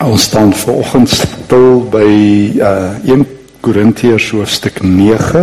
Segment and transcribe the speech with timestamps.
[0.00, 2.08] Ons staan vanoggend stil by
[2.56, 3.26] uh 1
[3.60, 5.42] Korintiërs hoofstuk 9.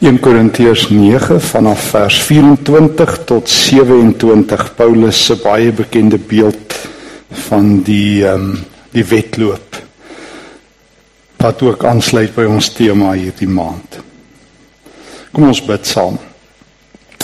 [0.00, 6.78] 1 Korintiërs 9 vanaf vers 24 tot 27 Paulus se baie bekende beeld
[7.50, 8.58] van die ehm um,
[8.92, 9.76] die wedloop
[11.36, 14.00] wat ook aansluit by ons tema hierdie maand.
[15.32, 16.16] Kom ons bid saam.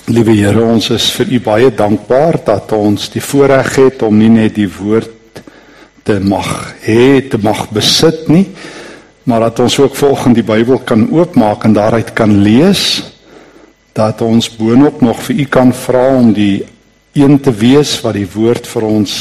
[0.09, 4.33] Liewe Here, ons is vir U baie dankbaar dat ons die voorreg het om nie
[4.33, 5.18] net die woord
[6.09, 6.49] te mag
[6.87, 8.47] hê, te mag besit nie,
[9.29, 13.03] maar dat ons ook volgens die Bybel kan oopmaak en daaruit kan lees
[13.93, 16.65] dat ons boonop nog vir u kan vra om die
[17.19, 19.13] een te wees wat die woord vir ons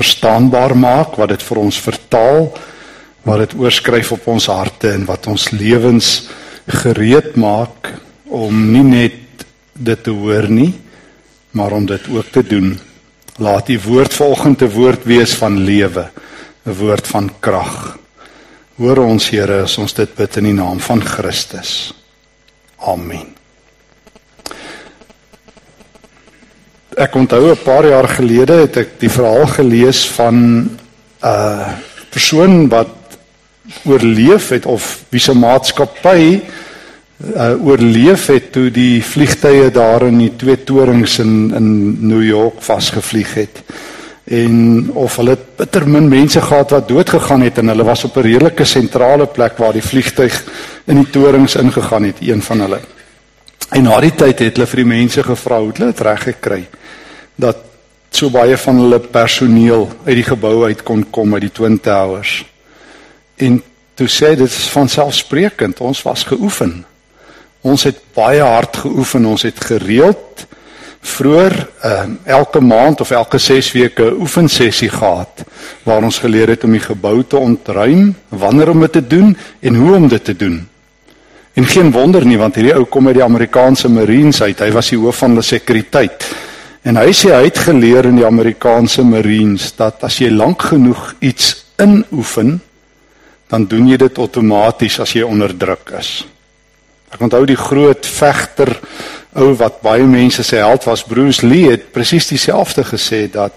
[0.00, 2.46] verstaanbaar maak, wat dit vir ons vertaal,
[3.28, 6.30] wat dit oorskryf op ons harte en wat ons lewens
[6.80, 7.92] gereed maak
[8.32, 9.44] om nie net
[9.74, 10.72] dit te hoor nie,
[11.52, 12.72] maar om dit ook te doen.
[13.36, 16.08] Laat die woord volgende woord wees van lewe,
[16.66, 17.98] 'n woord van krag.
[18.76, 21.92] Hoor ons Here as ons dit bid in die naam van Christus.
[22.78, 23.34] Amen.
[26.96, 30.78] Ek onthou 'n paar jaar gelede het ek die verhaal gelees van 'n
[31.24, 31.68] uh,
[32.10, 32.88] persoon wat
[33.84, 36.40] oorleef het of wie se maatskappy
[37.36, 41.68] uh, oorleef het toe die vliegtye daar in die twee torings in in
[42.08, 43.62] New York vasgevlieg het
[44.30, 48.16] en of hulle bitter min mense gehad wat dood gegaan het en hulle was op
[48.16, 50.44] 'n redelike sentrale plek waar die vliegtyg
[50.86, 52.80] in die torings ingegaan het een van hulle.
[53.70, 56.68] En na die tyd het hulle vir die mense gevra hoe hulle dit reg gekry
[57.36, 57.56] dat
[58.10, 62.44] so baie van hulle personeel uit die gebou uit kon kom uit die twin towers.
[63.36, 63.62] En
[63.94, 66.84] toe sê dit is van selfsprekend ons was geoefen.
[67.60, 70.46] Ons het baie hard geoefen ons het gereeld
[71.00, 75.44] vroeër uh, elke maand of elke 6 weke oefensessie gehad
[75.82, 79.74] waar ons geleer het om die gebou te ontruim, wanneer om dit te doen en
[79.74, 80.60] hoe om dit te doen.
[81.54, 84.60] En geen wonder nie want hierdie ou kom uit die Amerikaanse Marines uit.
[84.60, 86.28] Hy was die hoof van die sekuriteit.
[86.86, 91.14] En hy sê hy het geleer in die Amerikaanse Marines dat as jy lank genoeg
[91.20, 92.58] iets inoefen,
[93.50, 96.20] dan doen jy dit outomaties as jy onder druk is.
[97.10, 98.70] Ek onthou die groot vegter
[99.34, 103.54] ou wat baie mense sê held was Bruce Lee het presies dieselfde gesê dat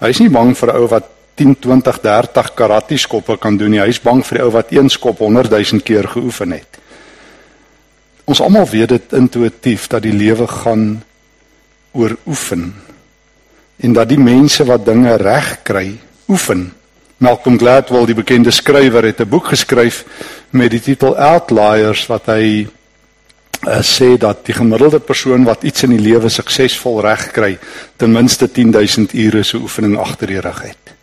[0.00, 1.08] hy is nie bang vir 'n ou wat
[1.38, 3.80] 10, 20, 30 karate skoppe kan doen nie.
[3.80, 6.78] Hy is bang vir die ou wat een skop 100 000 keer geoefen het.
[8.24, 11.02] Ons almal weet dit intuïtief dat die lewe gaan
[11.92, 12.74] oor oefen
[13.78, 16.72] en dat die mense wat dinge reg kry, oefen.
[17.18, 20.04] Malcolm Gladwell, die bekende skrywer, het 'n boek geskryf
[20.50, 22.66] met die titel Outliers wat hy
[23.66, 27.58] uh, sê dat die gemiddelde persoon wat iets in die lewe suksesvol regkry,
[27.96, 30.94] ten minste 10000 ure se oefening agter die rug het.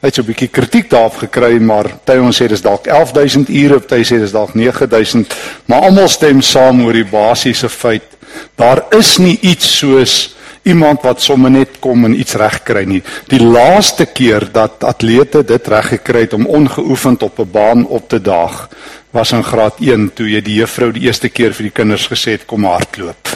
[0.00, 3.48] Hy het so 'n bietjie kritiek daarop gekry, maar party ons sê dis dalk 11000
[3.48, 5.34] ure, party sê dis dalk 9000,
[5.66, 8.18] maar almal stem saam oor die basiese feit
[8.56, 10.36] daar is nie iets soos
[10.68, 13.00] iemand wat sommer net kom en iets reg kry nie.
[13.30, 18.08] Die laaste keer dat atlete dit reg gekry het om ongeoefend op 'n baan op
[18.08, 18.68] te daag,
[19.18, 22.36] was in graad 1 toe jy die juffrou die eerste keer vir die kinders gesê
[22.36, 23.32] het kom hardloop.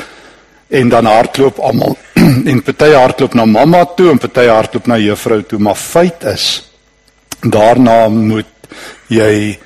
[0.71, 1.97] En dan hardloop almal
[2.51, 6.47] en party hardloop na mamma toe en party hardloop na juffrou toe, maar feit is
[7.43, 8.47] daarna moet
[9.11, 9.59] jy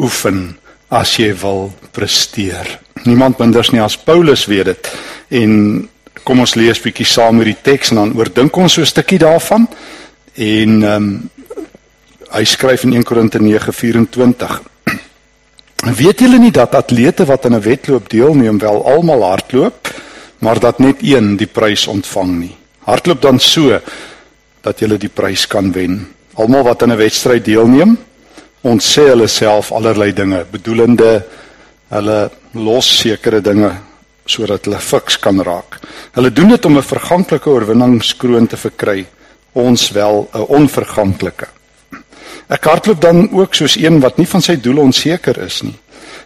[0.00, 0.56] oefen
[0.90, 2.66] as jy wil presteer.
[3.06, 4.90] Niemand minders nie as Paulus weet dit.
[5.40, 5.52] En
[6.26, 9.68] kom ons lees bietjie saam hierdie teks en dan oordink ons so 'n stukkie daarvan.
[10.34, 11.30] En ehm um,
[12.30, 14.69] hy skryf in 1 Korinte 9:24.
[15.80, 19.88] Weet julle nie dat atlete wat aan 'n wedloop deelneem wel almal hardloop,
[20.38, 22.56] maar dat net een die prys ontvang nie?
[22.84, 23.80] Hardloop dan so
[24.60, 26.06] dat jy die prys kan wen.
[26.34, 27.98] Almal wat aan 'n wedstryd deelneem,
[28.60, 31.24] ons sê hulle self allerlei dinge, bedoelende
[31.88, 33.72] hulle los sekere dinge
[34.26, 35.78] sodat hulle fiks kan raak.
[36.12, 39.06] Hulle doen dit om 'n verganklike oorwinningskroon te verkry,
[39.52, 41.59] ons wel 'n onverganklike.
[42.50, 45.76] Ek hardloop dan ook soos een wat nie van sy doel onseker is nie.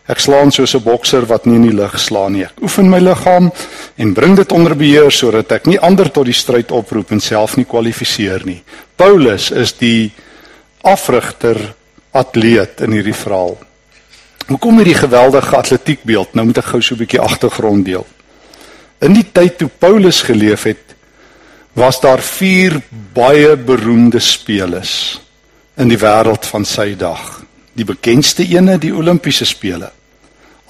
[0.09, 2.45] Ek slaan soos 'n bokser wat nie in die lug slaan nie.
[2.45, 3.53] Ek oefen my liggaam
[3.97, 7.57] en bring dit onder beheer sodat ek nie ander tot die stryd oproep en self
[7.57, 8.63] nie kwalifiseer nie.
[8.97, 10.13] Paulus is die
[10.83, 11.75] afrigter
[12.13, 13.59] atleet in hierdie verhaal.
[14.49, 16.35] Hoekom hierdie geweldige atletiekbeeld?
[16.35, 18.07] Nou moet ek gou so 'n bietjie agtergrond deel.
[19.01, 20.95] In die tyd toe Paulus geleef het,
[21.75, 22.81] was daar vier
[23.13, 25.24] baie beroemde spelers
[25.77, 27.41] in die wêreld van sy dag.
[27.75, 29.91] Die bekendste ene, die Olimpiese spele.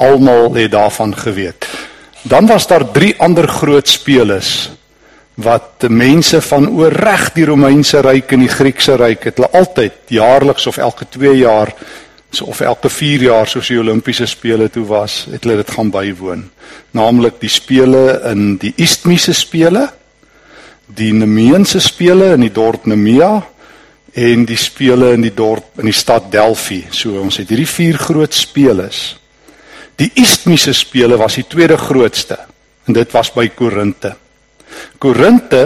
[0.00, 1.68] Almal het daarvan geweet.
[2.24, 4.70] Dan was daar drie ander groot spelers
[5.34, 10.12] wat mense van oor reg die Romeinse ryk en die Griekse ryk het hulle altyd
[10.14, 11.72] jaarliks of elke 2 jaar
[12.30, 15.90] so of elke 4 jaar soos die Olimpiese spele toe was, het hulle dit gaan
[15.94, 16.48] bywoon.
[16.94, 19.88] Naamlik die spele in die Isthmiese spele,
[20.86, 23.42] die Nemeense spele in die dorp Nemea
[24.14, 26.84] en die spele in die dorp in die stad Delphi.
[26.94, 29.16] So ons het hierdie vier groot speles.
[29.98, 32.38] Die Isthmiese spele was die tweede grootste
[32.86, 34.14] en dit was by Korinte.
[34.98, 35.64] Korinte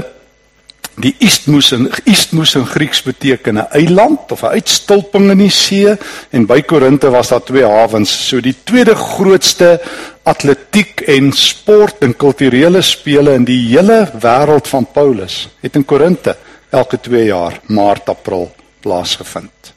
[0.99, 5.97] die Isthmus in Isthmus in Grieks beteken 'n eiland of 'n uitstulping in die see
[6.31, 8.29] en by Korinte was daar twee hawens.
[8.29, 9.81] So die tweede grootste
[10.23, 16.37] atletiek en sport en kulturele spele in die hele wêreld van Paulus het in Korinte
[16.70, 18.50] elke 2 jaar maart april
[18.81, 19.75] plaasgevind.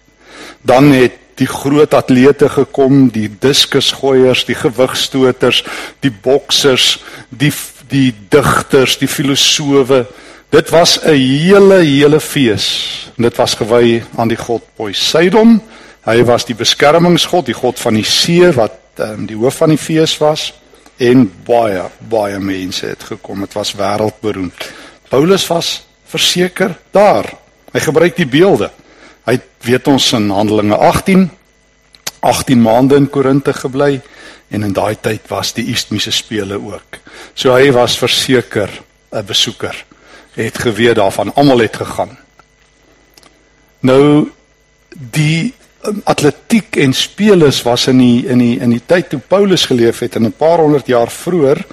[0.61, 5.63] Dan het die groot atlete gekom, die diskusgooiers, die gewigstoters,
[5.99, 6.99] die boksers,
[7.29, 7.53] die
[7.91, 10.05] die digters, die filosowe.
[10.49, 13.11] Dit was 'n hele hele fees.
[13.17, 15.61] Dit was gewy aan die god Poseidon.
[16.05, 19.77] Hy was die beskermingsgod, die god van die see wat um, die hoof van die
[19.77, 20.53] fees was
[20.97, 23.39] en baie baie mense het gekom.
[23.39, 24.71] Dit was wêreldberoemd.
[25.09, 27.27] Paulus was verseker daar.
[27.71, 28.71] Hy gebruik die beelde.
[29.25, 31.29] Hy weet ons in Handelinge 18
[32.21, 34.01] 18 maande in Korinte gebly
[34.53, 36.99] en in daai tyd was die Isthmiese spele ook.
[37.33, 38.69] So hy was verseker
[39.11, 39.75] 'n besoeker.
[40.35, 42.17] Het geweet daarvan almal het gegaan.
[43.79, 44.29] Nou
[44.93, 45.53] die
[45.83, 49.99] um, atletiek en speles was in die in die in die tyd toe Paulus geleef
[49.99, 51.65] het en 'n paar honderd jaar vroeër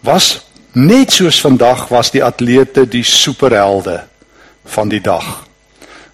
[0.00, 4.02] was net soos vandag was die atlete die superhelde
[4.64, 5.44] van die dag.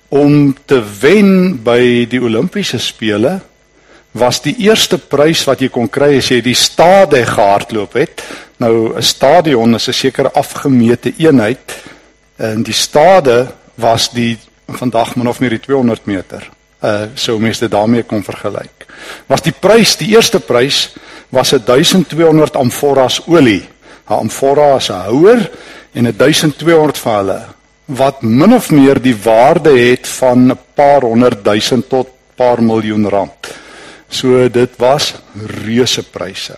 [0.08, 3.38] Om te wen by die Olimpiese spele
[4.18, 8.22] was die eerste prys wat jy kon kry as jy die stade gehardloop het.
[8.58, 11.76] Nou 'n stadion is 'n sekere afgemete eenheid
[12.36, 16.50] en die stade was die vandag min of meer die 200 meter.
[16.82, 18.86] Uh sou mense daarmee kon vergelyk.
[19.26, 20.94] Was die prys, die eerste prys
[21.28, 23.68] was 1200 amforas olie.
[24.08, 25.50] 'n Amfora is 'n houer
[25.92, 27.42] en 1200 van hulle
[27.84, 33.08] wat min of meer die waarde het van 'n paar honderd duisend tot paar miljoen
[33.08, 33.54] rand.
[34.08, 35.14] So dit was
[35.64, 36.56] reuse pryse.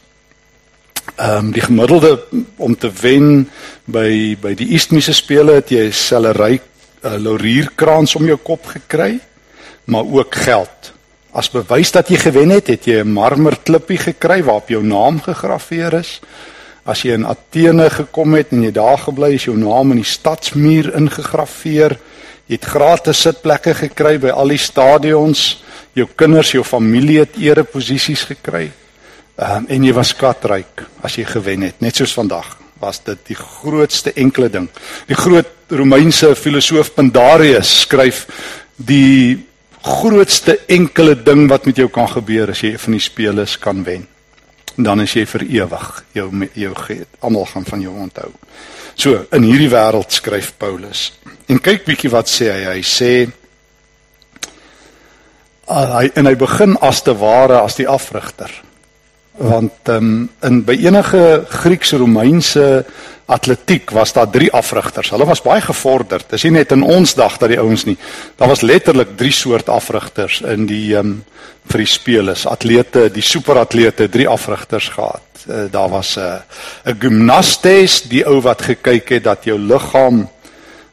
[1.17, 2.23] Ehm um, die gemiddelde
[2.56, 3.49] om te wen
[3.85, 6.61] by by die Isthmiese spele het jy 'n selery
[7.02, 9.20] 'n uh, laurierkrans om jou kop gekry,
[9.85, 10.93] maar ook geld.
[11.32, 15.93] As bewys dat jy gewen het, het jy 'n marmerklippie gekry waarop jou naam gegraveer
[15.93, 16.20] is.
[16.84, 20.08] As jy in Athene gekom het en jy daar gebly is, jou naam in die
[20.08, 21.96] stadsmuur ingegraveer.
[22.48, 25.62] Jy het gratis sitplekke gekry by al die stadions
[25.94, 28.70] jou kinders, jou familie het ereposisies gekry.
[29.40, 33.18] Ehm um, en jy was skatryk as jy gewen het, net soos vandag was dit
[33.28, 34.66] die grootste enkele ding.
[35.08, 38.24] Die groot Romeinse filosoof Pandarius skryf
[38.76, 39.36] die
[39.84, 44.06] grootste enkele ding wat met jou kan gebeur as jy van die spele kan wen.
[44.80, 46.70] En dan is jy vir ewig jou jou
[47.20, 48.30] almal gaan van jou onthou.
[48.96, 51.10] So in hierdie wêreld skryf Paulus.
[51.52, 52.78] En kyk bietjie wat sê hy.
[52.78, 53.10] Hy sê
[55.68, 58.48] uh, hy en hy begin as te ware as die afrigter.
[59.38, 62.84] Want um, in by enige Grieks-Romeinse
[63.30, 65.10] atletiek was daar drie afrigters.
[65.14, 66.26] Hulle was baie gevorderd.
[66.32, 67.96] Dis nie net in ons dag dat die ouens nie.
[68.36, 71.20] Daar was letterlik drie soort afrigters in die um,
[71.70, 72.46] vir die speles.
[72.50, 75.22] Atlete, die superatlete, drie afrigters gehad.
[75.46, 80.28] Uh, daar was 'n uh, 'n gimnastes, die ou wat gekyk het dat jou liggaam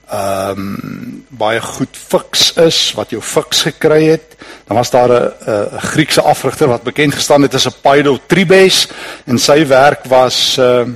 [0.10, 4.38] ehm um, baie goed fiks is wat jou fiks gekry het.
[4.68, 5.32] Dan was daar 'n
[5.76, 8.88] 'n Griekse afrigter wat bekend gestaan het as 'n Paidotribes
[9.26, 10.96] en sy werk was ehm uh,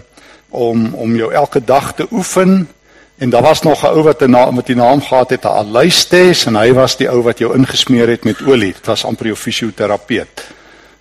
[0.50, 2.70] om om jou elke dag te oefen
[3.18, 5.48] en daar was nog 'n ou wat 'n naam met die naam gehad het, 'n
[5.48, 8.74] Aleistes en hy was die ou wat jou ingesmeer het met olie.
[8.74, 10.48] Dit was amper jou fisioterapeut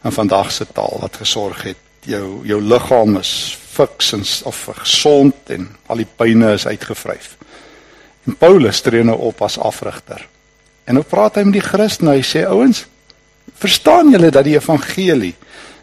[0.05, 5.35] in vandag se taal wat gesorg het jou jou liggaam is fiks en of gesond
[5.47, 7.37] en al die pynne is uitgevryf.
[8.27, 10.27] En Paulus tree nou op as afrigter.
[10.85, 12.85] En nou praat hy met die Christene, hy sê ouens,
[13.61, 15.35] verstaan julle dat die evangelie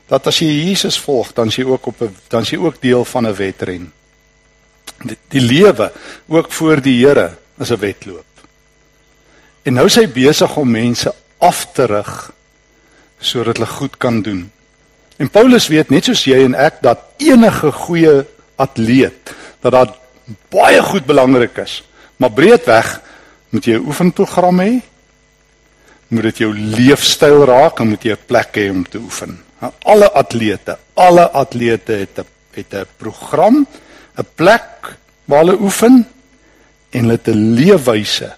[0.08, 2.82] dat as jy Jesus volg, dan is jy ook op 'n dan is jy ook
[2.82, 3.91] deel van 'n wedren.
[5.03, 5.91] Die, die lewe
[6.27, 8.25] ook voor die Here is 'n wedloop.
[9.63, 12.32] En nou is hy besig om mense af te rig
[13.20, 14.51] sodat hulle goed kan doen.
[15.17, 18.25] En Paulus weet net soos jy en ek dat enige goeie
[18.56, 19.96] atleet dat dit
[20.50, 21.84] baie goed belangrik is
[22.17, 23.01] Maar breedweg
[23.50, 24.81] moet jy 'n oefenprogram hê.
[26.07, 29.43] Moet dit jou leefstyl raak en moet jy 'n plek hê om te oefen.
[29.59, 33.67] Nou, alle atlete, alle atlete het 'n het 'n program,
[34.17, 36.07] 'n plek waar hulle oefen
[36.89, 38.36] en hulle te leefwyse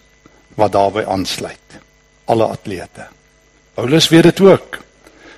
[0.56, 1.68] wat daarbey aansluit.
[2.26, 3.08] Alle atlete.
[3.74, 4.78] Paulus weet dit ook.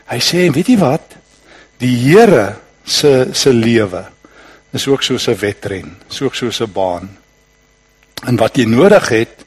[0.05, 1.15] Hy sê, weet jy wat?
[1.77, 4.05] Die Here se se lewe
[4.71, 7.20] is ook soos 'n wedren, soos soos 'n baan.
[8.27, 9.45] En wat jy nodig het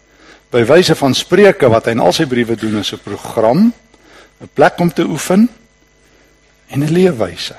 [0.54, 3.72] by wyse van spreuke wat hy in al sy briewe doen is 'n program,
[4.40, 5.48] 'n plek om te oefen
[6.68, 7.56] en 'n leefwyse.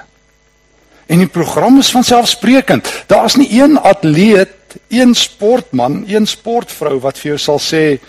[1.06, 2.90] En die program is van selfsprekend.
[3.08, 8.00] Daar's nie een atleet, een sportman, een sportvrou wat vir jou sal sê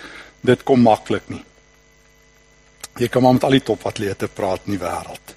[0.41, 1.45] dit kom maklik nie.
[2.97, 5.35] Jy kan maar met al die topatlete praat in die wêreld.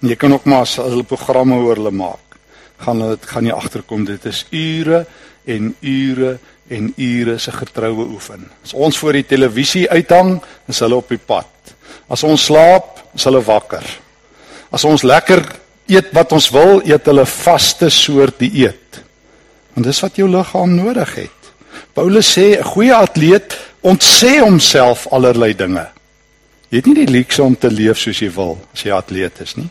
[0.00, 2.36] En jy kan ook maar as hulle programme oor hulle maak,
[2.80, 5.06] gaan hulle gaan jy agterkom dit is ure
[5.44, 6.38] en ure
[6.70, 8.44] en ure se getroue oefen.
[8.64, 10.38] As ons voor die televisie uithang,
[10.70, 11.74] is hulle op die pad.
[12.10, 13.84] As ons slaap, is hulle wakker.
[14.70, 15.42] As ons lekker
[15.90, 19.00] eet wat ons wil, eet hulle vaste soort dieet.
[19.74, 21.52] Want dis wat jou liggaam nodig het.
[21.94, 25.86] Paulus sê 'n goeie atleet ontsê homself allerlei dinge.
[26.70, 29.56] Jy het nie die luukse om te leef soos jy wil as jy atleet is
[29.58, 29.68] nie.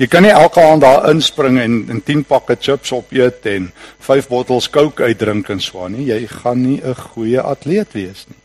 [0.00, 3.70] Jy kan nie elke aand daar inspring en in 10 pakke chips opeet en
[4.06, 6.06] 5 bottels Coke uitdrink en aan nie.
[6.10, 8.40] Jy gaan nie 'n goeie atleet wees nie.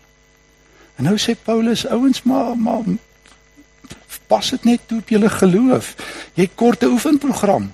[0.97, 2.83] En nou sê Paulus, ouens maar maar
[4.27, 5.95] pas dit net toe op julle geloof.
[6.33, 7.73] Jy kort 'n oefenprogram.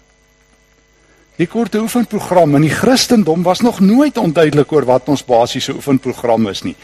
[1.41, 5.73] Jy kort 'n oefenprogram in die Christendom was nog nooit onduidelik oor wat ons basiese
[5.73, 6.75] oefenprogram is nie.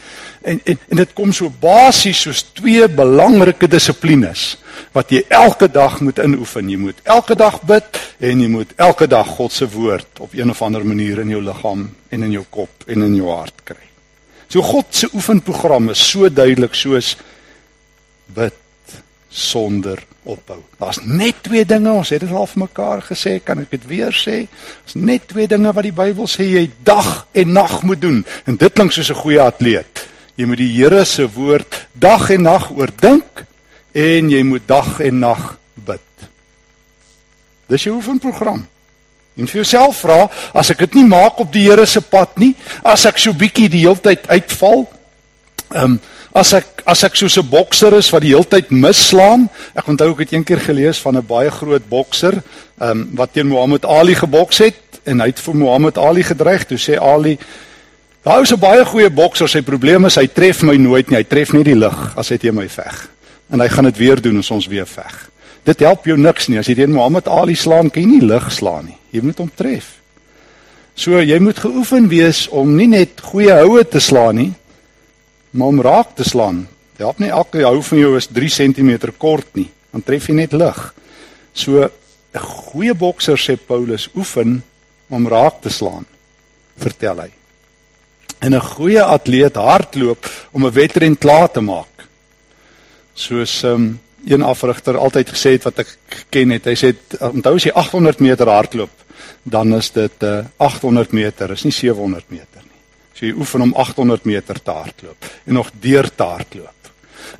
[0.42, 4.58] En en en dit kom so basies soos twee belangrike dissiplines
[4.92, 6.70] wat jy elke dag moet inoefen.
[6.70, 10.50] Jy moet elke dag bid en jy moet elke dag God se woord op een
[10.50, 13.84] of ander manier in jou liggaam en in jou kop en in jou hart kry.
[14.48, 17.16] So God se oefenprogram is so duidelik soos
[18.26, 18.54] bid
[19.28, 20.62] sonder ophou.
[20.78, 24.14] Daar's net twee dinge, ons het dit al vir mekaar gesê, kan ek dit weer
[24.16, 24.44] sê?
[24.48, 28.22] Daar's net twee dinge wat die Bybel sê jy dag en nag moet doen.
[28.48, 30.06] En dit klink soos 'n goeie atleet.
[30.36, 33.44] Jy moet die Here se woord dag en nag oordink
[33.92, 36.28] en jy moet dag en nag bid.
[37.68, 38.66] Dis jou oefenprogram.
[39.38, 42.54] En vir jouself vra, as ek dit nie maak op die Here se pad nie,
[42.82, 44.88] as ek so bietjie die hele tyd uitval,
[45.74, 46.00] ehm um,
[46.32, 49.48] as ek as ek soos 'n bokser is wat die hele tyd misslaan.
[49.74, 52.42] Ek onthou ek het eendag gelees van 'n baie groot bokser,
[52.80, 56.66] ehm um, wat teen Muhammad Ali geboks het en hy het vir Muhammad Ali gedreig.
[56.66, 57.38] Toe sê Ali:
[58.22, 61.16] "Daai is 'n baie goeie bokser, sy probleem is hy tref my nooit nie.
[61.16, 63.08] Hy tref nie die lig as hy teen my veg.
[63.50, 65.30] En hy gaan dit weer doen as ons weer veg.
[65.64, 68.52] Dit help jou niks nie as jy teen Muhammad Ali slaan, kan jy nie lig
[68.52, 68.98] slaan nie.
[69.10, 69.98] Jy moet hom tref."
[70.94, 74.52] So jy moet geoefen wees om nie net goeie houe te slaan nie,
[75.58, 76.66] maar om raak te slaan.
[76.98, 80.54] Help nie elke hou van jou is 3 cm kort nie, dan tref jy net
[80.54, 80.78] lig.
[81.52, 81.90] So
[82.34, 84.62] 'n goeie bokser sê Paulus oefen
[85.08, 86.06] om raak te slaan,
[86.76, 87.30] vertel hy.
[88.40, 92.06] En 'n goeie atleet hardloop om 'n wedren klaar te maak.
[93.14, 95.96] Soos um, een afrigter altyd gesê het wat ek
[96.30, 98.90] ken het, hy sê onthou as jy 800 meter hardloop,
[99.42, 102.57] dan is dit uh, 800 meter, is nie 700 meter.
[103.18, 106.74] So jy oefen om 800 meter te hardloop en nog deur te hardloop.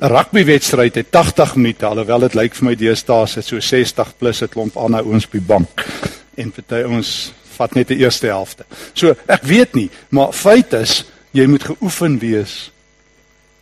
[0.00, 4.16] 'n Rugbywedstryd het 80 minute, alhoewel dit lyk vir my deesdae is dit so 60
[4.18, 5.86] plus 'n klomp ander ouens op die bank.
[6.34, 8.64] En party ons vat net die eerste helfte.
[8.92, 12.70] So ek weet nie, maar feit is jy moet geoefen wees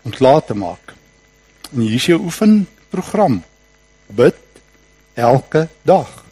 [0.03, 0.95] om klaar te maak.
[1.73, 3.43] En hier is jou oefenprogram.
[4.07, 4.35] Bid
[5.15, 6.25] elke dag.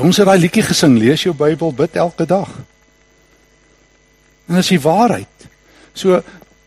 [0.00, 2.50] Ons het daai liedjie gesing, lees jou Bybel, bid elke dag.
[4.48, 5.46] En dis die waarheid.
[5.92, 6.22] So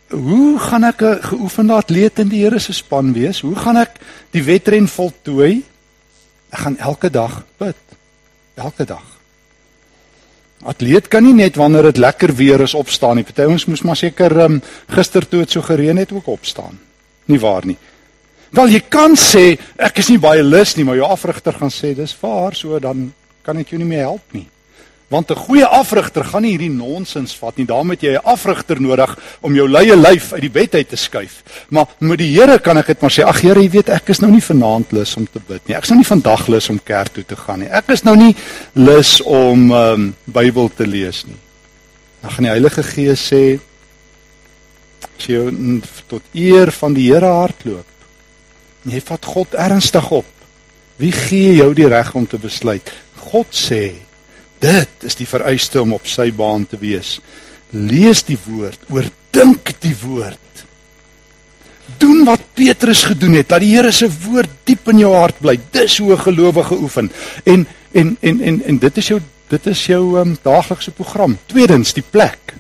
[0.10, 3.40] hoe gaan ek 'n geoefende atleet in die Here se span wees?
[3.42, 3.92] Hoe gaan ek
[4.32, 5.64] die wedren voltooi?
[6.50, 7.76] Ek gaan elke dag bid.
[8.56, 9.04] Elke dag.
[10.64, 13.24] Atleet kan nie net wanneer dit lekker weer is opstaan nie.
[13.24, 16.80] Party ons moes maar seker um, gister toe dit so gereën het ook opstaan.
[17.26, 17.78] Nie waar nie.
[18.50, 21.94] Wel jy kan sê ek is nie baie lus nie, maar jou afrigter gaan sê
[21.96, 24.48] dis waar, so dan kan ek jou nie meer help nie.
[25.08, 27.66] Want 'n goeie afrigter gaan nie hierdie nonsens vat nie.
[27.66, 30.96] Daarom het jy 'n afrigter nodig om jou leie lyf uit die bed uit te
[30.96, 31.44] skuif.
[31.70, 34.20] Maar met die Here kan ek dit maar sê, ag Here, jy weet ek is
[34.20, 35.76] nou nie vanaand lus om te bid nie.
[35.76, 37.70] Ek is nou nie vandag lus om kerk toe te gaan nie.
[37.70, 38.36] Ek is nou nie
[38.74, 41.40] lus om ehm um, Bybel te lees nie.
[42.22, 43.60] Dan gaan die Heilige Gees sê
[45.18, 47.86] as jy tot eer van die Here hardloop.
[48.84, 50.26] Jy vat God ernstig op.
[50.98, 52.92] Wie gee jou die reg om te besluit?
[53.16, 54.07] God sê
[54.60, 57.20] Dit is die vereiste om op sy baan te wees.
[57.70, 60.66] Lees die woord, oordink die woord.
[61.98, 65.60] Doen wat Petrus gedoen het, dat die Here se woord diep in jou hart bly.
[65.72, 67.12] Dis hoe 'n gelowige oefen.
[67.44, 71.38] En en en en en dit is jou Dit is jou um, daaglikse program.
[71.48, 72.56] Tweedens, die plek.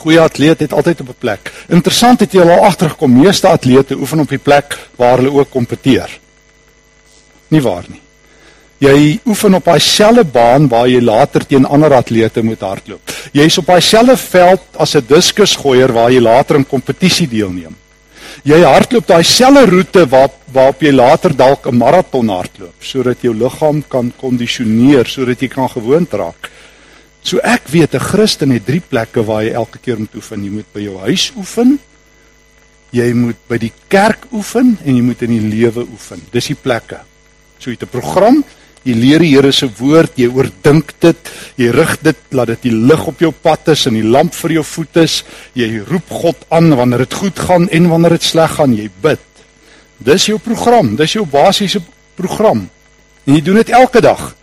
[0.00, 1.52] Goeie atleet het altyd op 'n plek.
[1.68, 6.18] Interessant het jy al agtergekom, meeste atlete oefen op die plek waar hulle ook kompeteer.
[7.48, 8.00] Nie waar nie.
[8.84, 13.12] Jy oefen op daai selfde baan waar jy later teen ander atlete moet hardloop.
[13.32, 17.76] Jy's op daai selfde veld as 'n diskusgooier waar jy later in kompetisie deelneem.
[18.44, 23.34] Jy hardloop daai selfde roete waar waarop jy later dalk 'n maraton hardloop sodat jou
[23.34, 26.50] liggaam kan kondisioneer sodat jy kan gewoond raak.
[27.22, 30.44] So ek weet 'n Christen het drie plekke waar jy elke keer moet oefen.
[30.44, 31.78] Jy moet by jou huis oefen.
[32.90, 36.20] Jy moet by die kerk oefen en jy moet in die lewe oefen.
[36.30, 37.00] Dis die plekke.
[37.58, 38.44] So jy het 'n program,
[38.84, 42.74] jy leer die Here se woord, jy oordink dit, jy rig dit laat dit die
[42.74, 45.18] lig op jou pad is en die lamp vir jou voet is.
[45.56, 49.22] Jy roep God aan wanneer dit goed gaan en wanneer dit sleg gaan, jy bid.
[50.04, 51.80] Dis jou program, dis jou basiese
[52.18, 52.66] program.
[53.24, 54.34] En jy doen dit elke dag.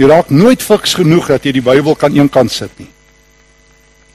[0.00, 2.88] Jy raak nooit fiks genoeg dat jy die Bybel kan eenkant sit nie.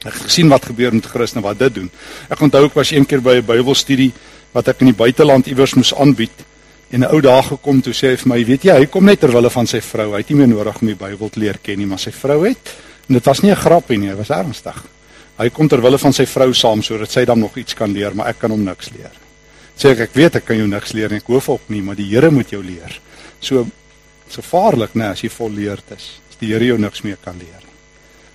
[0.04, 1.88] Ek het gesien wat gebeur met Christene wat dit doen.
[2.28, 4.12] Ek onthou ek was eendag by 'n Bybelstudie
[4.52, 6.44] wat ek in die buiteland iewers moes aanbied
[6.90, 9.20] en 'n ou daar gekom toe sê hy vir my, weet jy, hy kom net
[9.20, 10.12] ter wille van sy vrou.
[10.12, 12.46] Hy het nie meer nodig om die Bybel te leer ken nie, maar sy vrou
[12.46, 12.74] het.
[13.08, 14.84] En dit was nie 'n grapie nie, dit was ernstig.
[15.38, 18.14] Hy kom ter wille van sy vrou saam sodat sy dan nog iets kan leer,
[18.14, 19.10] maar ek kan hom niks leer.
[19.76, 21.94] Sê ek, ek weet ek kan jou niks leer nie, ek hoef ook nie, maar
[21.94, 23.00] die Here moet jou leer.
[23.40, 23.66] So
[24.28, 26.20] so vaarlik nê as jy volleerd is.
[26.30, 27.62] As die Here jou niks meer kan leer.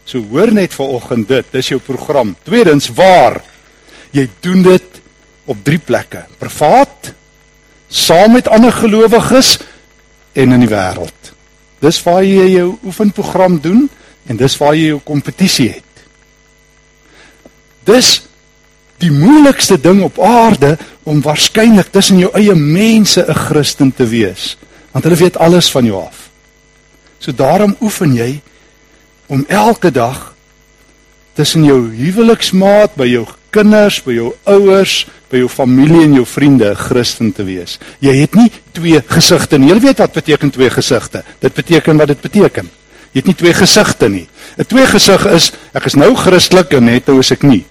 [0.06, 2.36] So hoor net vanoggend dit, dis jou program.
[2.44, 3.42] Tweedens, waar?
[4.12, 5.02] Jy doen dit
[5.46, 6.26] op drie plekke.
[6.40, 7.14] Privaat,
[7.92, 9.58] saam met ander gelowiges
[10.34, 11.32] en in die wêreld.
[11.84, 13.90] Dis waar jy jou oefenprogram doen
[14.30, 16.04] en dis waar jy jou kompetisie het.
[17.84, 18.22] Dis
[19.02, 24.58] die moeilikste ding op aarde om waarskynlik tussen jou eie mense 'n Christen te wees
[24.92, 26.30] want hulle weet alles van jou af.
[27.20, 28.42] So daarom oefen jy
[29.32, 30.34] om elke dag
[31.34, 36.72] tussen jou huweliksmaat, by jou kinders, by jou ouers, by jou familie en jou vriende
[36.72, 37.80] 'n Christen te wees.
[38.00, 39.70] Jy het nie twee gesigte nie.
[39.70, 41.24] Jy weet wat beteken twee gesigte?
[41.40, 42.70] Dit beteken wat dit beteken.
[43.12, 44.28] Jy het nie twee gesigte nie.
[44.58, 47.66] 'n Twee gesig is ek is nou Christelik en net nou is ek nie.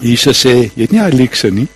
[0.00, 1.68] Jesus sê, jy het nie hy leekse nie.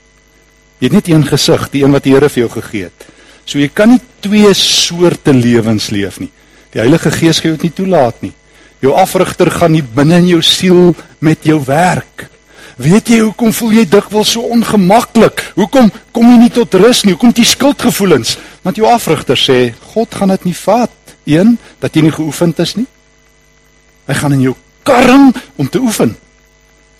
[0.80, 3.06] Jy het net een gesig, die een wat die Here vir jou gegee het.
[3.44, 6.30] So jy kan nie twee soorte lewens leef nie.
[6.72, 8.32] Die Heilige Gees gee dit nie toelaat nie.
[8.80, 12.28] Jou afrigter gaan nie binne in jou siel met jou werk.
[12.80, 15.44] Weet jy hoekom voel jy dikwels so ongemaklik?
[15.54, 17.14] Hoekom kom jy nie tot rus nie?
[17.14, 18.34] Hoekom jy skuldgevoelens?
[18.66, 19.58] Want jou afrigter sê
[19.94, 20.90] God gaan dit nie vat.
[21.24, 22.86] Een, dat jy nie geoefend is nie.
[24.10, 26.16] Hy gaan in jou karm om te oefen.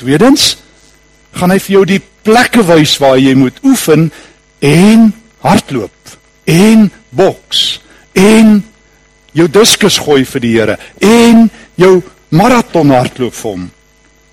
[0.00, 0.54] Tweedens,
[1.34, 4.08] gaan hy vir jou die plekke wys waar jy moet oefen
[4.64, 5.10] en
[5.44, 6.14] hardloop
[6.48, 7.64] en boks
[8.16, 8.56] en
[9.36, 11.98] jou diskus gooi vir die Here en jou
[12.30, 13.70] maraton hardloop vir hom.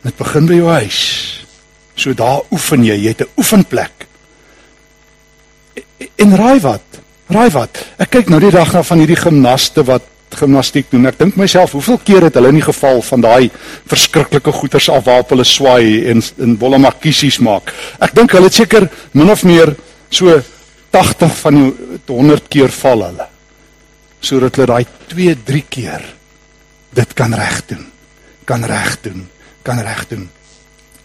[0.06, 1.02] Dit begin by jou huis.
[2.02, 4.08] So daar oefen jy, jy het 'n oefenplek.
[6.16, 6.88] En raai wat?
[7.28, 7.86] Raai wat?
[7.98, 11.06] Ek kyk nou die dag na van hierdie gimnaste wat gimnastiek doen.
[11.06, 13.52] Ek dink myself, hoeveel keer het hulle in die geval van daai
[13.86, 17.74] verskriklike goeters af waar hulle swaai en in bolle makkiesies maak.
[18.00, 19.76] Ek dink hulle het seker min of meer
[20.10, 20.42] so
[20.90, 21.74] 80 van die
[22.08, 23.28] 100 keer val hulle.
[24.20, 26.02] Sodat hulle daai 2, 3 keer
[26.94, 27.86] dit kan reg doen.
[28.46, 29.28] Kan reg doen.
[29.64, 30.30] Kan reg doen.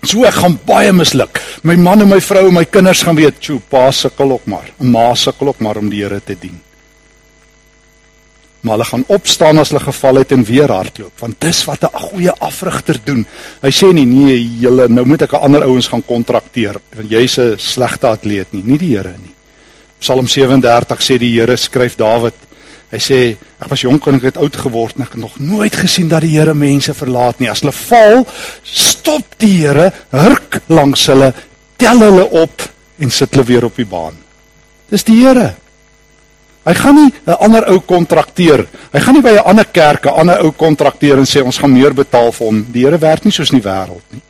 [0.06, 1.40] So ek gaan baie misluk.
[1.66, 4.70] My man en my vrou en my kinders gaan weet, "Tjoe, pa sukkel ook maar.
[4.78, 6.60] Ma sukkel ook maar om die Here te dien."
[8.60, 11.90] Maar hulle gaan opstaan as hulle geval het en weer hardloop, want dis wat 'n
[11.92, 13.26] goeie afrigter doen.
[13.62, 17.38] Hy sê nie, "Nee, julle, nou moet ek 'n ander ouens gaan kontrakteer, want jy's
[17.38, 19.34] 'n slegte atleet nie, nie die Here nie."
[19.98, 22.34] Psalm 37 sê die Here skryf Dawid.
[22.90, 25.74] Hy sê ek was jonk en ek het oud geword en ek het nog nooit
[25.74, 27.50] gesien dat die Here mense verlaat nie.
[27.50, 28.26] As hulle val,
[29.06, 31.30] stop die Here, hurk langs hulle,
[31.78, 32.64] tel hulle op
[32.98, 34.16] en sit hulle weer op die baan.
[34.90, 35.52] Dis die Here.
[36.66, 38.66] Hy gaan nie 'n ander ou kontrakteer.
[38.92, 41.72] Hy gaan nie by 'n ander kerk 'n ander ou kontrakteer en sê ons gaan
[41.72, 42.66] meer betaal vir hom.
[42.72, 44.22] Die Here werk nie soos in die wêreld nie.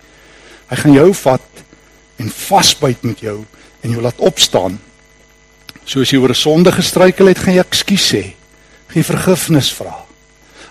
[0.69, 1.65] Hy gaan jou vat
[2.19, 3.45] en vasbyt met jou
[3.83, 4.79] en jou laat opstaan
[5.87, 8.35] Soos jy oor 'n sonde gestruikel het, gaan jy ekskuus sê.
[8.89, 10.06] Geen vergifnis vra.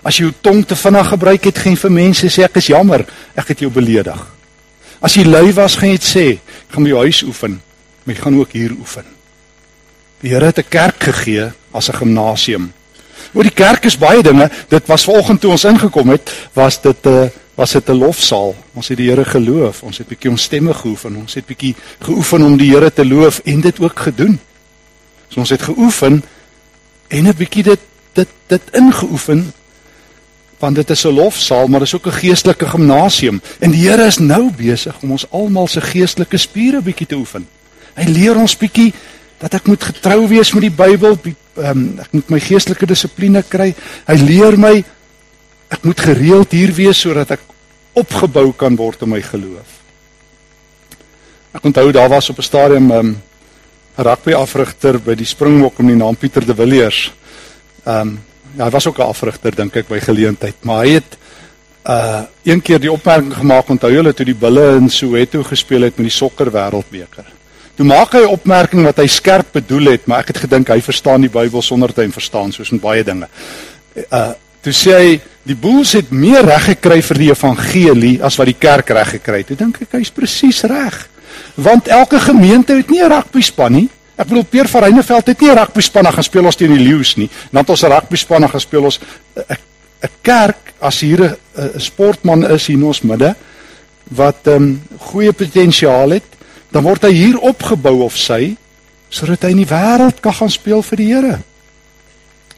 [0.06, 2.70] As jy jou tong te vinnig gebruik het, gaan jy vir mense sê ek is
[2.70, 3.02] jammer,
[3.34, 4.20] ek het jou beledig.
[5.02, 7.56] As jy lui was, gaan jy dit sê, ek gaan by jou huis oefen,
[8.04, 9.08] maar jy gaan ook hier oefen.
[10.22, 12.72] Die Here het 'n kerk gegee as 'n gimnasium.
[13.34, 14.50] Oor die kerk is baie dinge.
[14.68, 18.54] Dit was vanoggend toe ons ingekom het, was dit 'n uh, was dit 'n lofsaal.
[18.74, 19.82] Ons het die Here geloof.
[19.82, 21.16] Ons het bietjie ons stemme geoefen.
[21.16, 24.40] Ons het bietjie geoefen om die Here te loof en dit ook gedoen.
[25.28, 26.22] So ons het geoefen
[27.08, 27.80] en 'n bietjie dit
[28.12, 29.52] dit dit ingeoefen
[30.58, 34.06] want dit is 'n lofsaal, maar dit is ook 'n geestelike gimnasium en die Here
[34.06, 37.46] is nou besig om ons almal se geestelike spiere bietjie te oefen.
[37.94, 38.92] Hy leer ons bietjie
[39.38, 41.18] dat ek moet getrou wees met die Bybel,
[41.56, 43.74] um, ek moet my geestelike dissipline kry.
[44.06, 44.84] Hy leer my
[45.68, 47.40] ek moet gereeld hier wees sodat ek
[47.92, 49.80] opgebou kan word in my geloof.
[51.56, 53.22] Ek onthou daar was op 'n stadium 'n um,
[53.96, 57.12] rugby afrigter by die Springbok met die naam Pieter de Villiers.
[57.84, 58.18] Ehm um,
[58.56, 61.16] ja, hy was ook 'n afrigter dink ek by geleentheid, maar hy het
[61.86, 65.96] uh een keer die opmerking gemaak onthou julle toe die Bulle in Soweto gespeel het
[65.96, 67.24] met die sokker wêreldbeker.
[67.76, 70.80] Toe maak hy 'n opmerking wat hy skerp bedoel het, maar ek het gedink hy
[70.80, 73.28] verstaan die Bybel sonder dat hy verstaan soos met baie dinge.
[74.10, 78.46] Uh toe sê hy die Bulls het meer reg gekry vir die evangelie as wat
[78.46, 79.50] die kerk reg gekry het.
[79.50, 81.08] Ek dink ek hy's presies reg.
[81.54, 83.88] Want elke gemeente het nie 'n rugby span nie.
[84.16, 86.84] Ek bedoel Peer van Reyneveld het nie 'n rugby span gaan speel ons teen die
[86.84, 87.30] Lions nie.
[87.50, 89.00] Dan het ons 'n rugby span gaan speel ons
[89.36, 93.36] 'n kerk as hier 'n 'n sportman is hier in ons midde
[94.08, 96.24] wat ehm um, goeie potensiaal het,
[96.70, 98.56] dan word hy hier opgebou of sy
[99.08, 101.38] sodat hy in die wêreld kan gaan speel vir die Here.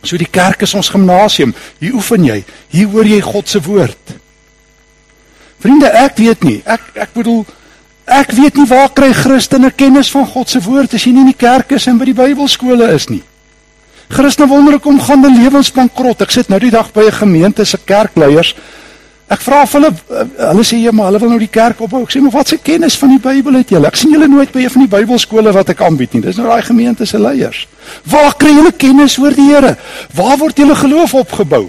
[0.02, 1.54] So die kerk is ons gimnasium.
[1.80, 2.44] Hier oefen jy.
[2.68, 4.14] Hier hoor jy God se woord.
[5.58, 6.58] Vriende, ek weet nie.
[6.64, 7.44] Ek ek bedoel
[8.08, 11.32] Ek weet nie waar kry Christene kennis van God se woord as jy nie in
[11.34, 13.20] die kerk is en by die Bybelskole is nie.
[14.08, 16.24] Christene wonder hoekom gaan hulle lewens bankrot.
[16.24, 18.54] Ek sit nou die dag by 'n gemeente se kerkleiers.
[19.28, 22.02] Ek vra vir hulle eh, hulle sê ja, maar hulle wil nou die kerk opbou.
[22.02, 23.86] Ek sê maar wat se kennis van die Bybel het julle?
[23.86, 26.22] Ek sien julle nooit by een van die Bybelskole wat ek aanbied nie.
[26.22, 27.66] Dis nou daai gemeente se leiers.
[28.08, 29.76] Waar kry julle kennis oor die Here?
[30.14, 31.68] Waar word julle geloof opgebou?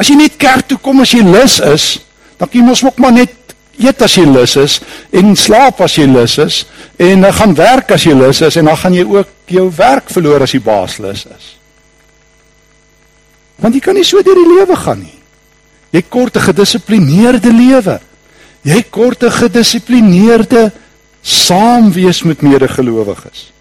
[0.00, 1.98] As jy net kerk toe kom as jy lus is,
[2.38, 3.45] dan kan jy mos ook maar net
[3.78, 4.80] eet as jy lus is
[5.12, 6.64] en slaap as jy lus is
[6.96, 10.10] en dan gaan werk as jy lus is en dan gaan jy ook jou werk
[10.10, 11.56] verloor as jy baas lus is.
[13.60, 15.18] Want jy kan nie so deur die lewe gaan nie.
[15.92, 18.00] Jy kort 'n gedissiplineerde lewe.
[18.62, 20.72] Jy kort 'n gedissiplineerde
[21.22, 23.52] saamwees met medegelowiges.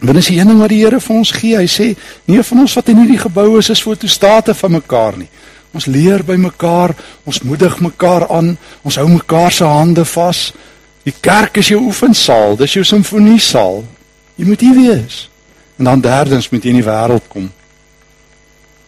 [0.00, 1.56] Dit is die een ding wat die Here vir ons gee.
[1.56, 5.28] Hy sê: "Nie van ons wat in hierdie gebou is is fotostate van mekaar nie."
[5.76, 6.94] Ons leer by mekaar,
[7.28, 8.54] ons moedig mekaar aan,
[8.86, 10.40] ons hou mekaar se hande vas.
[11.04, 13.82] Die kerk is jou oefensaal, dis jou simfoniesaal.
[14.40, 15.26] Jy moet hier wees.
[15.76, 17.50] En dan derdens moet jy in die wêreld kom.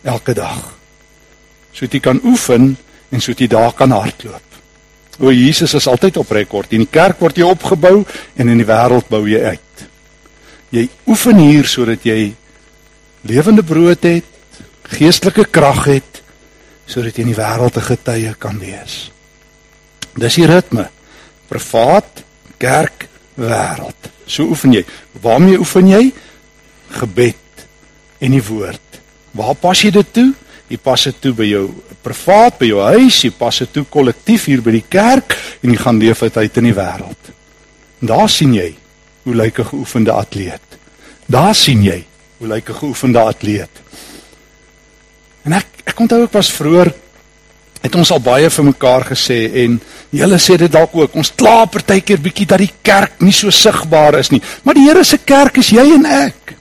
[0.08, 0.62] Elke dag.
[1.76, 2.70] Sodat jy kan oefen
[3.12, 4.44] en sodat jy daar kan hardloop.
[5.18, 6.72] O Jesus is altyd op rekord.
[6.72, 8.00] In die kerk word jy opgebou
[8.38, 9.84] en in die wêreld bou jy uit.
[10.72, 12.32] Jy oefen hier sodat jy
[13.28, 14.24] lewende brood het,
[14.88, 16.17] geestelike krag het
[16.88, 19.10] sodat jy in die wêreld 'n getuie kan wees.
[20.16, 20.88] Dis die ritme.
[21.48, 22.24] Privaat,
[22.58, 24.10] kerk, wêreld.
[24.26, 24.84] So oefen jy.
[25.22, 26.12] Waarmee oefen jy?
[26.90, 27.36] Gebed
[28.18, 29.00] en die woord.
[29.30, 30.32] Waar pas jy dit toe?
[30.68, 31.68] Jy pas dit toe by jou
[32.02, 35.78] privaat, by jou huis, jy pas dit toe kollektief hier by die kerk en jy
[35.80, 37.32] gaan leef dit uit in die wêreld.
[38.00, 38.74] En daar sien jy
[39.24, 40.78] hoe lyk 'n geoefende atleet.
[41.26, 42.04] Daar sien jy
[42.38, 43.70] hoe lyk 'n geoefende atleet.
[45.44, 46.92] En ek ek onthou ek was vroeër
[47.82, 49.78] het ons al baie vir mekaar gesê en
[50.10, 54.18] julle sê dit dalk ook ons kla partykeer bietjie dat die kerk nie so sigbaar
[54.18, 54.42] is nie.
[54.64, 56.54] Maar die Here se kerk is jy en ek.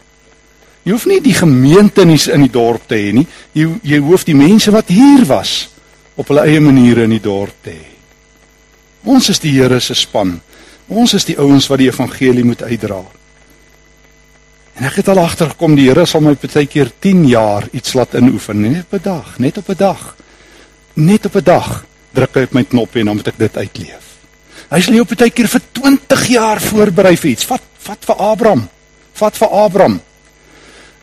[0.85, 3.25] Jy hoef nie die gemeente in die, in die dorp te hê nie.
[3.57, 5.69] Jy jy hoef die mense wat hier was
[6.17, 7.87] op hulle eie maniere in die dorp te hê.
[9.07, 10.37] Ons is die Here se span.
[10.87, 13.01] Ons is die ouens wat die evangelie moet uitdra.
[14.77, 18.59] En ek het al agtergekom die Here sal my partykeer 10 jaar iets laat inoefen,
[18.61, 20.15] net op 'n dag, net op 'n dag.
[20.93, 24.05] Net op 'n dag druk hy op my knop en dan moet ek dit uitleef.
[24.69, 27.45] Hy sal jou partykeer vir 20 jaar voorberei vir iets.
[27.45, 28.69] Vat vat vir Abraham.
[29.13, 30.01] Vat vir Abraham.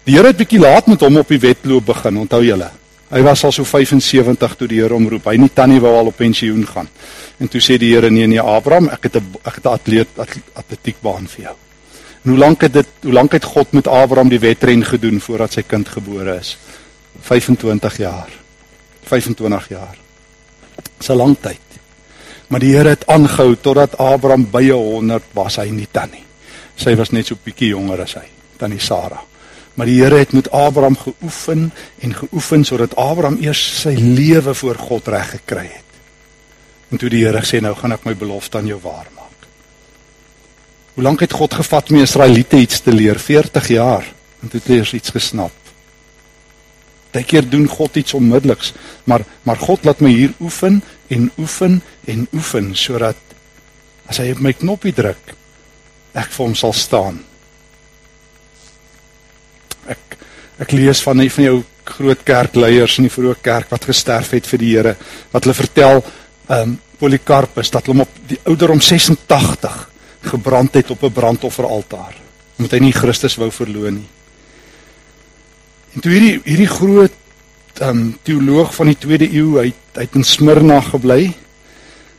[0.04, 2.70] Die Here het bietjie laat met hom op die wedloop begin, onthou julle.
[3.10, 5.24] Hy was al so 75 toe die Here hom roep.
[5.24, 6.88] Hy nie tannie wou al op pensioen gaan.
[7.38, 10.08] En toe sê die Here nee nee Abraham, ek het 'n ek het 'n atleet
[10.54, 11.56] atletiekbaan vir jou.
[12.24, 15.52] En hoe lank het dit hoe lank het God met Abraham die wedren gedoen voordat
[15.52, 16.56] sy kind gebore is?
[17.20, 18.30] 25 jaar.
[19.04, 19.96] 25 jaar.
[20.98, 21.60] Dis 'n lang tyd.
[22.48, 26.24] Maar die Here het aangehou totdat Abraham by 100 was hy nie tannie.
[26.76, 29.20] Sy was net so bietjie jonger as hy, tannie Sara.
[29.74, 34.74] Maar die Here het met Abraham geoefen en geoefen sodat Abraham eers sy lewe voor
[34.74, 35.98] God reg gekry het.
[36.90, 39.13] En toe die Here sê nou gaan ek my belofte aan jou waar maak.
[40.94, 43.18] Hoe lank het God gevat om die Israeliete iets te leer?
[43.18, 44.06] 40 jaar.
[44.42, 45.52] En toe het hulle iets gesnap.
[47.14, 48.72] Partykeer doen God iets onmiddelliks,
[49.04, 53.16] maar maar God laat my hier oefen en oefen en oefen sodat
[54.10, 55.34] as hy op my knoppie druk,
[56.12, 57.20] ek vir hom sal staan.
[59.86, 60.18] Ek
[60.58, 64.46] ek lees van een van jou groot kerkleiers in die vroeë kerk wat gesterf het
[64.50, 64.96] vir die Here
[65.32, 69.93] wat hulle vertel ehm um, Polycarpus dat hom op die ouderdom 86
[70.24, 72.22] gebrand het op 'n brandofferaltaar
[72.58, 74.10] omdat hy nie Christus wou verloon nie.
[75.94, 77.12] En toe hierdie hierdie groot
[77.80, 81.32] ehm um, teoloog van die 2de eeu hy hy het in Smyrna gebly.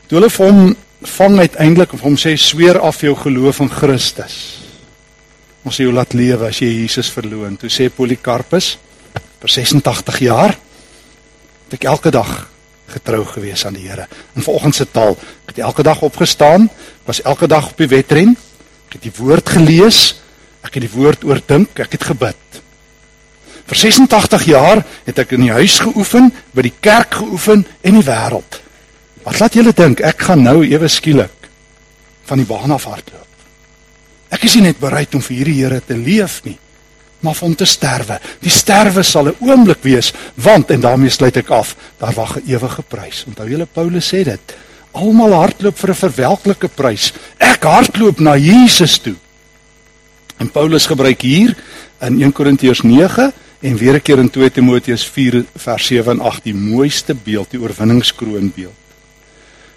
[0.08, 4.36] Toe hulle vir hom vang uiteindelik of hom sê sweer af jou geloof in Christus.
[5.63, 7.58] Ons sê jy laat lewe as jy Jesus verloon.
[7.58, 8.78] Toe sê Polycarpus
[9.39, 12.46] vir 86 jaar het ek elke dag
[12.93, 14.08] getrou gewees aan die Here.
[14.36, 16.69] In vanoggend se taal, ek het elke dag opgestaan,
[17.06, 18.36] was elke dag op die wedren,
[18.88, 20.02] ek het die woord gelees,
[20.65, 22.62] ek het die woord oordink, ek het gebid.
[23.65, 28.06] Vir 86 jaar het ek in die huis geoefen, by die kerk geoefen en die
[28.06, 28.60] wêreld.
[29.26, 31.50] Wat laat julle dink ek gaan nou ewe skielik
[32.30, 33.24] van die baan af hardloop?
[34.34, 36.58] Ek is nie net bereid om vir hierdie Here te leef nie,
[37.26, 38.20] maar om te sterwe.
[38.40, 42.46] Die sterwe sal 'n oomblik wees, want en daarmee sluit ek af, daar wag 'n
[42.48, 43.26] ewige prys.
[43.28, 44.56] Onthou julle Paulus sê dit.
[44.92, 47.14] Almal hardloop vir 'n verwelklike prys.
[47.38, 49.16] Ek hardloop na Jesus toe.
[50.38, 51.56] En Paulus gebruik hier
[52.02, 56.20] in 1 Korintiërs 9 en weer 'n keer in 2 Timoteus 4 vers 7 en
[56.20, 58.84] 8 die mooiste beeld, die oorwinningskroonbeeld.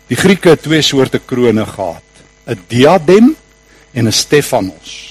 [0.06, 2.02] Die Grieke het twee soorte krone gehad,
[2.46, 3.36] 'n diadem
[3.92, 5.07] en 'n stefanos.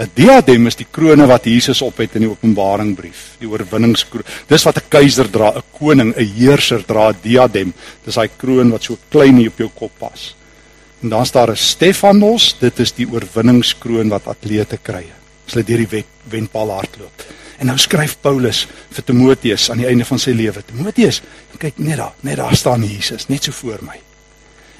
[0.00, 4.24] 'n Diadem is die krone wat Jesus op het in die Openbaringbrief, die oorwinningskroon.
[4.48, 7.74] Dis wat 'n keiser dra, 'n koning, 'n heerser dra 'n diadem.
[8.04, 10.34] Dis daai kroon wat so klein hier op jou kop pas.
[11.02, 15.04] En dan is daar 'n stefanos, dit is die oorwinningskroon wat atlete kry
[15.46, 17.22] as hulle deur die wenpaal hardloop.
[17.58, 20.62] En nou skryf Paulus vir Timoteus aan die einde van sy lewe.
[20.62, 21.22] Timoteus,
[21.58, 24.00] kyk net daar, net daar staan Jesus, net so voor my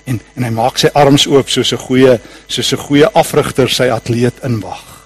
[0.04, 3.88] en en hy maak sy arms oop soos 'n goeie soos 'n goeie afrigter sy
[3.90, 4.99] atleet inwag.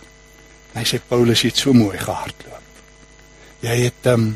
[0.74, 2.62] En hy sê Paulus het so mooi gehardloop.
[3.64, 4.32] Jy het ehm um,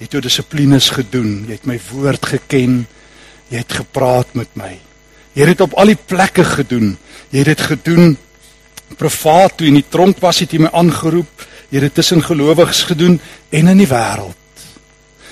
[0.00, 2.86] jy het jou dissiplines gedoen, jy het my woord geken,
[3.52, 4.70] jy het gepraat met my.
[5.36, 6.94] Jy het dit op al die plekke gedoen.
[7.30, 8.16] Jy het dit gedoen
[8.98, 11.46] privaat toe in die tronk was het jy my aangeroep.
[11.70, 13.20] Jy het dit tussen gelowiges gedoen
[13.54, 14.36] en in die wêreld.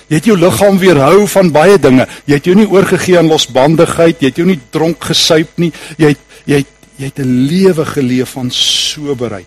[0.08, 2.06] Jy het jou liggaam weerhou van baie dinge.
[2.24, 5.72] Jy het jou nie oorgegee aan losbandigheid, jy het jou nie dronk gesuip nie.
[6.00, 9.46] Jy het jy het jy het 'n lewe geleef van soberheid.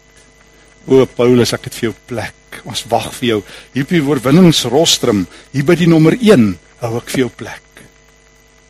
[0.87, 2.61] O Paulus, ek het vir jou plek.
[2.65, 3.39] Ons wag vir jou.
[3.73, 6.47] Hier op die oorwinningsrostrum, hier by die nommer 1,
[6.81, 7.83] hou ek vir jou plek.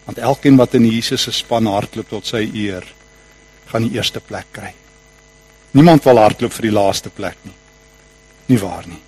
[0.06, 2.86] Want elkeen wat in Jesus se span hardloop tot sy eer,
[3.71, 4.74] gaan die eerste plek kry.
[5.78, 7.56] Niemand wil hardloop vir die laaste plek nie.
[8.52, 9.00] Nie waar nie.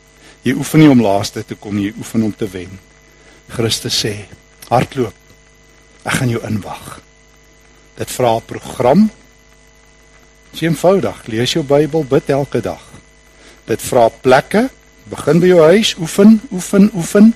[0.44, 2.80] Jy oefen nie om laaste te kom nie, jy oefen om te wen.
[3.52, 4.26] Christus sê:
[4.70, 5.14] "Hardloop.
[6.06, 7.02] Ek gaan jou inwag."
[7.98, 9.12] Dit vra 'n program.
[10.52, 11.28] Dis eenvoudig.
[11.28, 12.93] Lees jou Bybel, bid elke dag.
[13.66, 14.68] Dit vra plekke.
[15.12, 17.32] Begin by jou huis, oefen, oefen, oefen.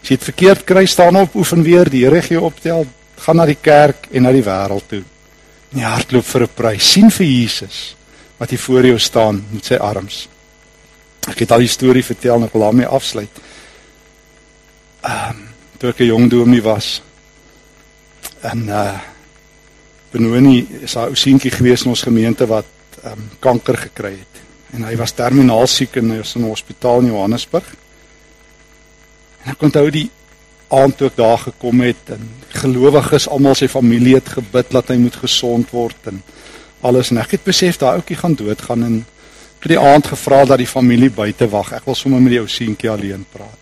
[0.00, 2.86] As jy dit verkeerd kry, staan op, oefen weer, die Here gee jou optel,
[3.20, 5.02] gaan na die kerk en na die wêreld toe.
[5.76, 6.92] Nie hardloop vir 'n prys.
[6.92, 7.96] sien vir Jesus
[8.38, 10.28] wat hier voor jou staan met sy arms.
[11.28, 13.40] Ek het al die storie vertel en ek wil daarmee afsluit.
[15.04, 17.02] Ehm um, toe ek 'n jong dominee was
[18.42, 19.00] en uh
[20.10, 22.66] Benoni is 'n ou seentjie gewees in ons gemeente wat
[23.04, 24.29] ehm um, kanker gekry het
[24.74, 27.74] en hy was terminaal siek en hy was in 'n hospitaal in Johannesburg.
[29.44, 30.10] En ek onthou die
[30.68, 34.96] aand toe ek daar gekom het en gelowiges almal sy familie het gebid dat hy
[34.96, 36.22] moet gesond word en
[36.80, 39.00] alles en ek het besef daai ouetjie gaan doodgaan en
[39.60, 41.72] vir die aand gevra dat die familie buite wag.
[41.72, 43.58] Ek wil sommer met die ou seentjie alleen praat.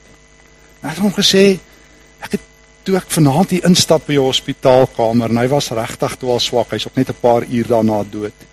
[0.83, 1.59] Ek het hom gesê
[2.23, 2.44] ek het
[2.85, 6.71] toe ek vanaand hier instap by die hospitaalkamer en hy was regtig toe al swak.
[6.73, 8.47] Hy's op net 'n paar uur daarna dood.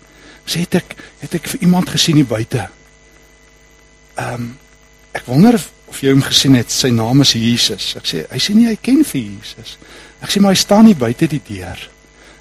[0.46, 2.68] Sê het ek het ek vir iemand gesien hier buite.
[4.16, 4.54] Ehm um,
[5.16, 5.56] ek wonder
[5.88, 6.70] of jy hom gesien het.
[6.70, 7.94] Sy naam is Jesus.
[7.96, 9.76] Ek sê hy sê nie hy ken vir Jesus.
[10.20, 11.80] Ek sê maar hy staan hier buite die deur.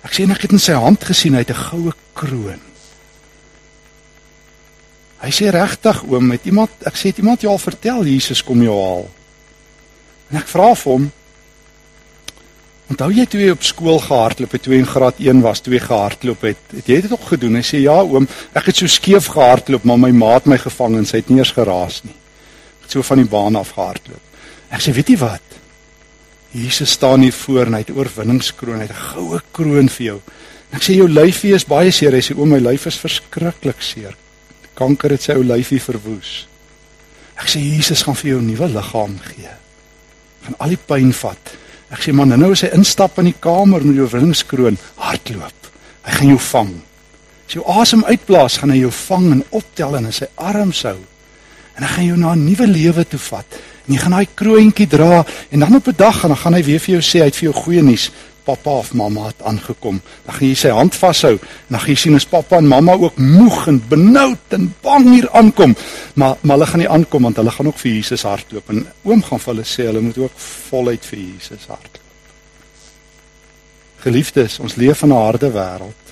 [0.05, 2.61] Ek sê en ek het in sy hand gesien hy het 'n goue kroon.
[5.23, 8.61] Hy sê regtig oom, het iemand ek sê het iemand jou al vertel Jesus kom
[8.61, 9.09] jou haal.
[10.29, 11.11] En ek vra vir hom
[12.91, 15.81] Onthou jy toe jy op skool gehardloop het, toe in graad 1 was, toe jy
[15.81, 17.57] gehardloop het, het jy dit ook gedoen?
[17.57, 21.07] Hy sê ja oom, ek het so skeef gehardloop, maar my maat my gevang en
[21.09, 22.13] sy het nie eers geraas nie.
[22.13, 24.41] Ek het so van die baan af gehardloop.
[24.69, 25.57] Ek sê weet jy wat?
[26.55, 30.05] Jesus staan hier voor en hy het 'n oorwinningskroon, hy het 'n goue kroon vir
[30.05, 30.19] jou.
[30.71, 32.13] En ek sê jou lyfie is baie seer.
[32.13, 34.15] Hy sê oom, my lyf is verskriklik seer
[34.75, 36.45] kanker het sy ou lyfie verwoes.
[37.35, 39.53] Ek sê Jesus gaan vir jou 'n nuwe liggaam gee.
[40.43, 41.57] Gaan al die pyn vat.
[41.93, 45.69] Ek sê man, nou as hy instap in die kamer met jou wingskroon, hardloop.
[46.05, 46.71] Hy gaan jou vang.
[47.45, 50.97] As jy asem uitblaas, gaan hy jou vang en optel en in sy arms hou.
[51.75, 53.45] En hy gaan jou na 'n nuwe lewe toe vat.
[53.87, 56.63] En jy gaan daai kroontjie dra en dan op 'n dag en dan gaan hy
[56.63, 58.11] weer vir jou sê hy het vir jou goeie nuus.
[58.45, 59.99] Pappa of mamma het aangekom.
[60.25, 62.93] Dan gaan jy sy hand vashou en dan gaan jy sien as pappa en mamma
[63.01, 65.75] ook moeg en benoud en bang hier aankom.
[66.13, 69.23] Maar maar hulle gaan nie aankom want hulle gaan ook vir Jesus hardloop en oom
[69.23, 72.03] gaan vir hulle sê hulle moet ook voluit vir Jesus hardloop.
[74.05, 76.05] Geliefdes, ons leef in 'n harde wêreld.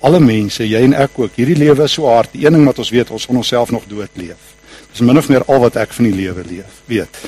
[0.00, 1.36] Alle mense, jy en ek ook.
[1.38, 2.32] Hierdie lewe is so hard.
[2.32, 4.54] Die een ding wat ons weet, ons gaan onsself nog dood leef.
[4.90, 7.20] Dis min of meer al wat ek van die lewe leef, weet.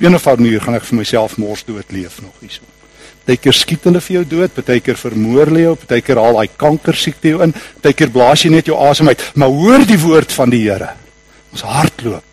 [0.00, 2.71] Een of ander uur gaan ek vir myself mors dood leef nog hierso.
[3.22, 7.30] Partykeer skiet hulle vir jou dood, partykeer vermoor hulle jou, partykeer haal hy kanker siekte
[7.30, 9.22] jou in, partykeer blaas jy net jou asem uit.
[9.38, 10.90] Maar hoor die woord van die Here.
[11.52, 12.24] Ons hardloop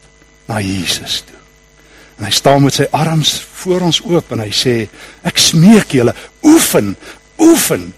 [0.49, 1.37] na Jesus toe.
[2.19, 4.75] En hy staan met sy arms voor ons oop en hy sê
[5.27, 6.15] ek smeek julle
[6.47, 6.93] oefen
[7.39, 7.89] oefen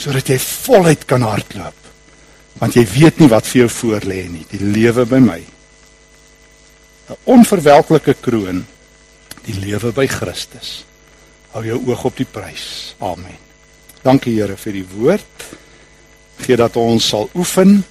[0.00, 1.80] sodat jy voluit kan hardloop
[2.60, 5.40] want jy weet nie wat vir jou voorlê nie die lewe by my
[7.10, 8.64] 'n onverwelklike kroon
[9.46, 10.84] die lewe by Christus
[11.54, 13.40] hou jou oog op die prys amen
[14.04, 15.48] dankie Here vir die woord
[16.44, 17.82] gee dat ons sal oefen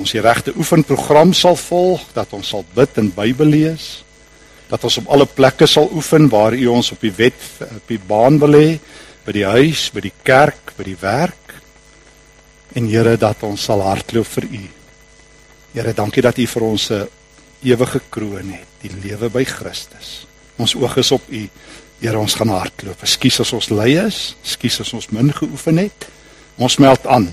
[0.00, 3.90] ons die regte oefenprogram sal volg dat ons sal bid en Bybel lees
[4.72, 8.00] dat ons op alle plekke sal oefen waar u ons op die wet op die
[8.00, 8.68] baan wil hê
[9.26, 11.56] by die huis, by die kerk, by die werk.
[12.78, 14.62] En Here dat ons sal hardloop vir u.
[15.72, 17.08] Here, dankie dat u vir ons 'n
[17.62, 20.26] ewige kroon het, die lewe by Christus.
[20.58, 21.48] Ons oog is op u.
[22.02, 23.04] Here, ons gaan hardloop.
[23.06, 26.08] Ekskuus as ons lui is, ekskuus as ons min geoefen het.
[26.58, 27.30] Ons meld aan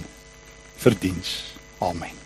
[0.84, 1.36] vir diens.
[1.82, 2.19] Amen.